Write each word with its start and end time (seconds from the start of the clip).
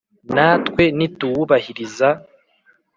na 0.35 0.47
twe 0.67 0.83
nituwubahiriza, 0.97 2.07